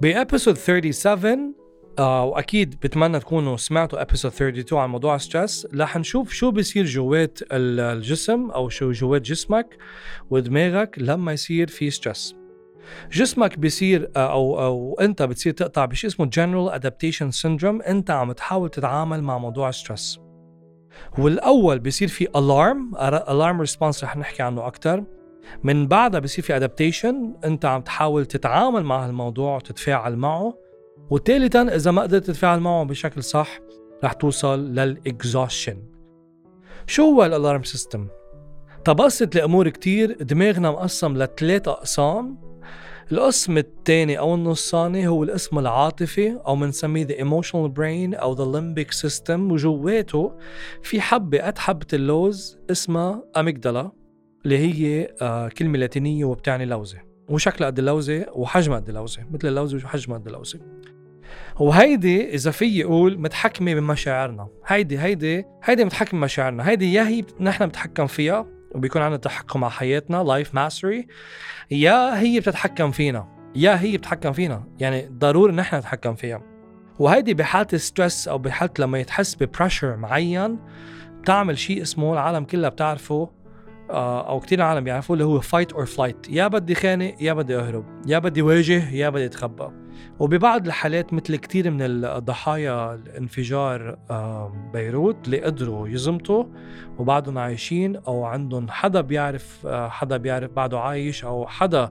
[0.00, 1.54] ب episode 37
[1.98, 7.38] آه وأكيد بتمنى تكونوا سمعتوا episode 32 عن موضوع stress رح نشوف شو بيصير جوات
[7.52, 9.76] الجسم أو شو جوات جسمك
[10.30, 12.34] ودماغك لما يصير في stress
[13.12, 18.32] جسمك بيصير آه، أو أو أنت بتصير تقطع بشيء اسمه general adaptation syndrome أنت عم
[18.32, 20.18] تحاول تتعامل مع موضوع stress
[21.18, 25.04] والأول بيصير في alarm alarm response رح نحكي عنه أكثر
[25.62, 30.54] من بعدها بصير في adaptation أنت عم تحاول تتعامل مع الموضوع وتتفاعل معه.
[31.10, 33.60] وثالثا إذا ما قدرت تتفاعل معه بشكل صح
[34.04, 35.82] رح توصل للاكزوشن
[36.86, 38.08] شو هو ال alarm system
[38.84, 42.48] تبسط لامور كتير دماغنا مقسم لثلاث أقسام.
[43.12, 48.90] القسم الثاني أو النصّاني هو القسم العاطفي أو بنسميه the emotional brain أو the limbic
[48.90, 49.30] system.
[49.30, 50.32] وجواته
[50.82, 53.90] في حبة قد حبة اللوز اسمها amygdala
[54.44, 56.98] اللي هي آه كلمة لاتينية وبتعني لوزة.
[57.28, 60.60] وشكلها قد اللوزة وحجمها قد اللوزة مثل اللوزة وحجمها قد اللوزة.
[61.60, 64.48] وهيدي إذا في أقول متحكمة بمشاعرنا.
[64.66, 66.68] هيدي هيدي هيدي متحكمة بمشاعرنا.
[66.68, 71.06] هيدي يا هي نحن بنتحكم فيها وبيكون عندنا تحكم على حياتنا life mastery
[71.70, 73.28] يا هي بتتحكم فينا.
[73.56, 74.64] يا هي بتتحكم فينا.
[74.78, 76.42] يعني ضروري نحن نتحكم فيها.
[76.98, 80.58] وهيدي بحالة stress أو بحالة لما تحس ب pressure معين
[81.22, 83.30] بتعمل شيء اسمه العالم كلها بتعرفه
[83.90, 87.84] أو كثير عالم بيعرفوه اللي هو fight or flight يا بدي خانق يا بدي أهرب.
[88.06, 89.68] يا بدي واجه يا بدي أتخبى.
[90.18, 93.98] وببعض الحالات مثل كثير من الضحايا الانفجار
[94.72, 96.44] بيروت اللي قدروا يزمطوا
[96.98, 101.90] وبعدهم عايشين أو عندهم حدا بيعرف آه، حدا بيعرف بعده عايش أو حدا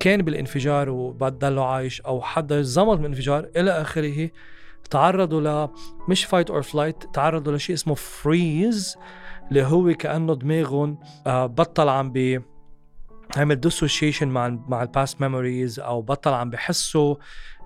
[0.00, 4.30] كان بالانفجار وبعده عايش أو حدا زمط من الانفجار إلى آخره
[4.90, 5.68] تعرضوا ل
[6.08, 8.96] مش fight or flight تعرضوا لشيء اسمه freeze
[9.48, 12.40] اللي هو كأنه دماغهم آه، بطل عم بي
[13.36, 17.16] عمل dissociation مع مع ال past memories أو بطل عم بحسوا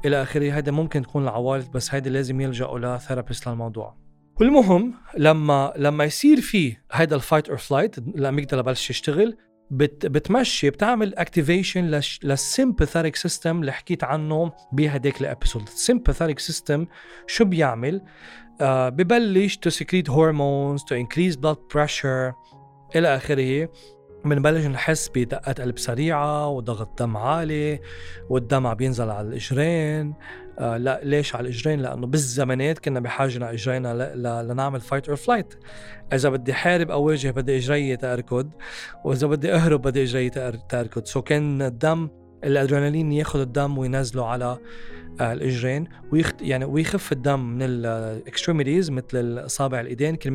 [0.05, 0.53] إلى آخره.
[0.53, 3.97] هيدا ممكن تكون العوارض بس هيدا لازم يلجأوا ل therapist للموضوع.
[4.41, 9.37] والمهم لما لما يصير في هيدا ال fight or flight ال amygdala بلش يشتغل
[9.71, 16.39] بت بتمشي بتعمل activation لل sympathetic system اللي حكيت عنه بهديك ال episode ال sympathetic
[16.39, 16.87] system
[17.27, 18.03] شو بيعمل؟
[18.63, 22.33] ببلش to secrete hormones to increase blood pressure
[22.97, 23.69] إلى آخره.
[24.25, 27.81] بنبلش نحس بدقات قلب سريعة وضغط دم عالي
[28.31, 30.15] والدم عم بينزل على الإجرين.
[30.59, 35.55] آه لا ليش على الإجرين؟ لأنه بالزمانات كنا بحاجة لإجرينا لنعمل fight or flight
[36.13, 38.51] إذا بدي حارب أو واجه بدي إجري تأركض
[39.05, 40.31] وإذا بدي أهرب بدي إجري
[40.69, 41.05] تأركض.
[41.05, 42.09] so كان الدم
[42.45, 44.59] الأدرينالين ياخذ الدم وينزله على
[45.21, 50.31] آه، الإجرين ويخت يعني ويخف الدم من ال extremities مثل الإصابع الإيدين كل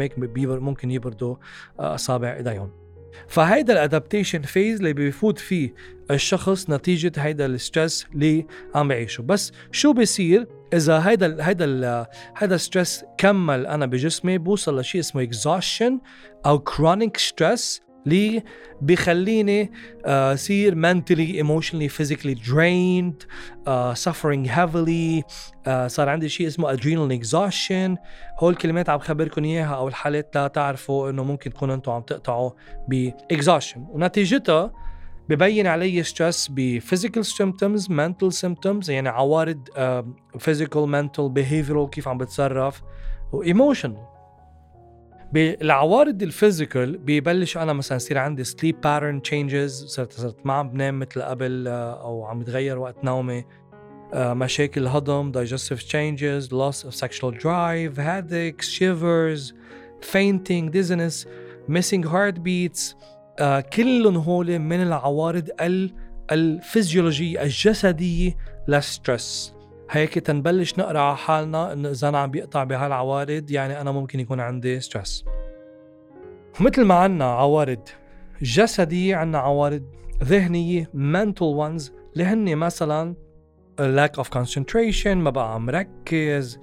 [0.59, 1.35] ممكن يبردوا
[1.79, 2.85] آه، إصابع إيديهم.
[3.27, 5.73] فهيدا ال adaptation phase اللي بيفوت فيه
[6.11, 8.45] الشخص نتيجة هيدا ال stress اللي
[8.75, 11.65] عم بعيشه بس شو بيصير إذا هيدا هيدا
[12.37, 15.99] هيدا ال stress كمل أنا بجسمي بوصل لشيء اسمه اكزوشن
[16.45, 18.43] أو chronic stress اللي
[18.81, 19.71] بخليني
[20.05, 23.25] uh, صير mentally emotionally physically drained
[23.67, 27.97] uh, suffering heavily uh, صار عندي شيء اسمه adrenal exhaustion.
[28.39, 32.51] هول الكلمات عم بخبركم إياها أو الحالات لا تعرفوا إنه ممكن تكونوا أنتم عم تقطعوا
[32.87, 33.77] ب exhaustion.
[33.77, 34.71] ونتيجتها
[35.29, 39.69] ببين علي stress ب physical symptoms mental symptoms يعني عوارض
[40.37, 42.81] physical mental behavioral كيف عم بتصرف
[43.31, 44.14] و emotional
[45.35, 50.69] بالعوارض ال physical ببلش أنا مثلا يصير عندي sleep pattern changes صرت صرت ما عم
[50.69, 53.45] بنام مثل قبل آه، أو عم يتغير وقت نومي.
[54.13, 59.53] آه، مشاكل الهضم digestive changes loss of sexual drive headaches shivers
[60.01, 61.25] fainting dizziness
[61.69, 62.95] missing heartbeats.
[63.39, 65.49] uh, كلهم هول من العوارض
[66.31, 68.37] الفيزيولوجية الجسدية
[68.67, 69.53] لل stress
[69.89, 74.39] هيك تنبلش نقرأ على حالنا انه إذا أنا عم بيقطع بهالعوارض يعني أنا ممكن يكون
[74.39, 75.25] عندي stress
[76.59, 77.79] مثل ما عنا عوارض
[78.41, 79.83] جسدية عنا عوارض
[80.23, 83.15] ذهنية mental ones اللي هن مثلا
[83.81, 86.59] lack of concentration ما بقى عم ركز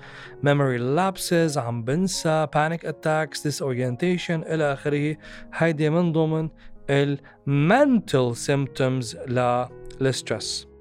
[0.47, 5.17] memory lapses عم بنسى panic attacks disorientation إلى آخره.
[5.55, 6.49] هيدي من ضمن
[6.91, 9.17] ال mental symptoms
[10.01, 10.72] لل stress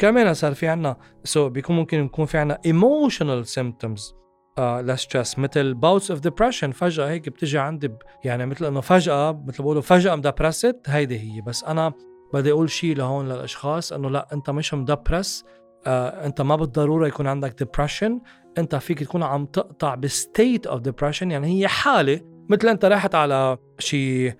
[0.00, 4.14] كمان صار في عنا so so بيكون ممكن يكون في عنا emotional symptoms
[4.58, 6.70] آه ل stress مثل bouts of depression.
[6.70, 7.96] فجأة هيك بتجي عندي ب...
[8.24, 11.40] يعني مثل إنه فجأة مثل بقولوا فجأة مدبرس هيدي هي.
[11.40, 11.92] بس أنا
[12.34, 15.44] بدي أقول شيء لهون للأشخاص إنه لا أنت مش مدبرس
[15.86, 18.12] آه أنت ما بالضرورة يكون عندك depression.
[18.58, 21.22] أنت فيك تكون عم تقطع ب state of depression.
[21.22, 24.34] يعني هي حالة مثل أنت راحت على شيء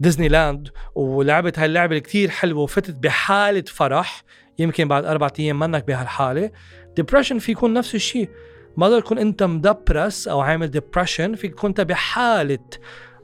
[0.00, 4.22] ديزني لاند ولعبت هاي اللعبه كثير حلوة وفتت بحالة فرح.
[4.58, 6.50] يمكن بعد أربعة أيام منك بهالحالة.
[6.96, 8.30] depression في يكون نفس الشيء.
[8.76, 12.58] ما تكون أنت مدبرس أو عامل depression فيك تكون أنت بحالة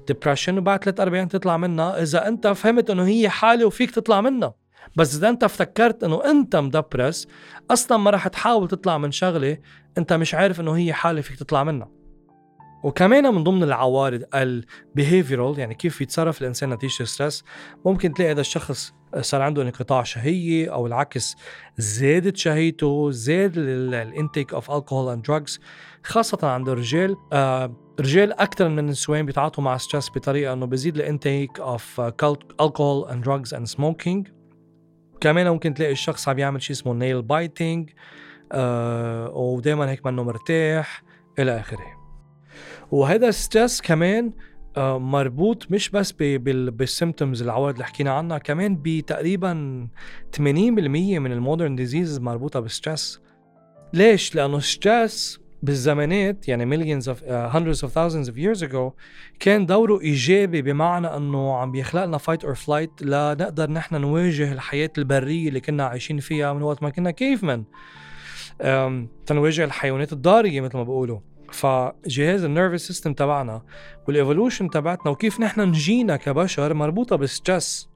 [0.07, 2.03] depression وبعد ثلاث أربع أيام تطلع منها.
[2.03, 4.55] إذا أنت فهمت إنه هي حالة وفيك تطلع منها.
[4.97, 7.29] بس إذا أنت افتكرت إنه أنت مدبرس
[7.71, 9.59] أصلا ما رح تحاول تطلع من شغلة
[9.99, 11.98] أنت مش عارف إنه هي حالة فيك تطلع منها.
[12.83, 17.45] وكمان من ضمن العوارض ال behavioral يعني كيف يتصرف الإنسان نتيجة ال stress
[17.85, 21.37] ممكن تلاقي هذا الشخص صار عنده انقطاع شهية أو العكس
[21.79, 25.61] زادت شهيته زاد ال intake of الكحول and drugs
[26.05, 27.17] خاصة عند الرجال.
[27.33, 33.09] آه رجال أكثر من النسوان بيتعاطوا مع stress بطريقة إنه بزيد ال intake of الكحول
[33.09, 34.29] and drugs and smoking
[35.21, 37.91] كمان ممكن تلاقي الشخص عم يعمل شيء اسمه nail biting
[38.53, 41.03] آه ودائما هيك منه مرتاح
[41.39, 41.98] إلى آخره.
[42.91, 44.33] وهذا stress كمان
[44.77, 49.89] آه، مربوط مش بس بال symptoms العوارض اللي حكينا عنها كمان بتقريبا
[50.37, 53.21] 80% من ال modern disease مربوطة بال stress
[53.93, 58.93] ليش؟ لأنه ستريس بالزمانات يعني millions of uh, hundreds of thousands of years ago
[59.41, 64.91] كان دوره إيجابي بمعنى إنه عم بيخلق لنا fight or flight لنقدر نحن نواجه الحياة
[64.99, 67.65] البرية اللي كنا عايشين فيها من وقت ما كنا cavemen
[69.27, 71.19] تنواجه الحيوانات الضارية مثل ما بيقولوا
[71.53, 73.63] فجهاز ال nervous system تبعنا
[74.09, 77.89] وال evolution تبعتنا وكيف نحن نجينا كبشر مربوطة بال stress.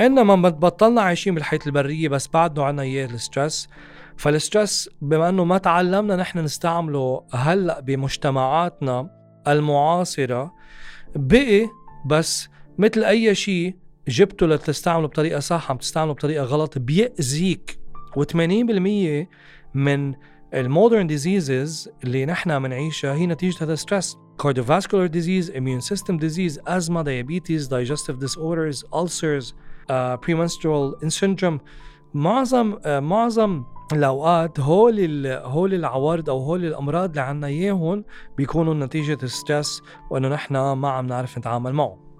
[0.00, 3.68] إنما ما بطلنا عايشين بالحياة البرية بس بعدنا عنا إياه ال stress.
[4.16, 9.10] فال stress بما إنه ما تعلمنا نحن نستعمله هلأ بمجتمعاتنا
[9.48, 10.54] المعاصرة
[11.16, 11.68] بقي
[12.06, 12.48] بس
[12.78, 13.76] مثل أي شيء
[14.08, 17.84] جبته لتستعمله بطريقة صح عم تستعمله بطريقة غلط بيأذيك.
[18.18, 19.26] و80%
[19.74, 20.14] من
[20.54, 26.58] ال modern diseases اللي نحن بنعيشها هي نتيجة هذا stress cardiovascular disease, immune system disease,
[26.66, 29.54] asthma, diabetes, digestive disorders, ulcers,
[29.88, 31.58] uh, premenstrual syndrome.
[32.14, 38.04] معظم uh, معظم الأوقات هول هول العوارض أو هول الأمراض اللي عنا إياهم
[38.36, 42.13] بيكونوا نتيجة ال stress وإنه نحن ما عم نعرف نتعامل معه.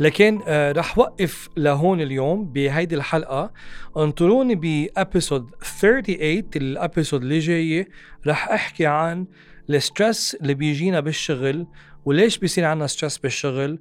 [0.00, 3.52] لكن آه رح وقف لهون اليوم بهيدي الحلقة.
[3.96, 5.50] انطروني ب episode
[5.80, 7.88] 38 ال episode اللي جاية
[8.26, 9.26] رح أحكي عن
[9.70, 11.66] ال stress اللي بيجينا بالشغل
[12.04, 13.78] وليش بيصير عنا stress بالشغل.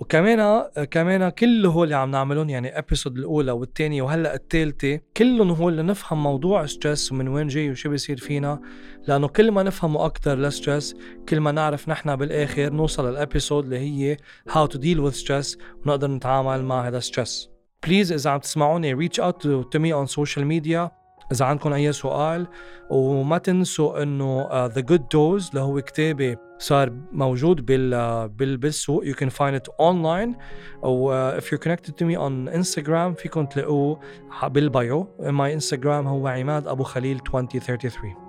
[0.00, 5.70] وكمان كمان كل هول اللي عم نعملهم يعني episode الأولى والثانيه وهلأ الثالثه كلهم هو
[5.70, 8.60] لنفهم موضوع stress ومن وين جاي وشو بيصير فينا
[9.06, 10.96] لأنه كل ما نفهمه أكثر لل stress
[11.28, 14.16] كل ما نعرف نحن بالآخر نوصل لل episode اللي هي
[14.50, 17.48] how to deal with stress ونقدر نتعامل مع هذا stress
[17.86, 20.90] please إذا عم تسمعوني reach out to me on social media
[21.32, 22.46] إذا عندكم أي سؤال
[22.90, 29.06] وما تنسوا إنه The Good Dose اللي هو كتابي صار موجود بال بالسوق.
[29.06, 30.36] you can find online
[30.84, 34.00] أو if you connected to me on Instagram فيكم تلاقوه
[34.44, 38.27] بال bio my Instagram هو عماد أبو خليل 2033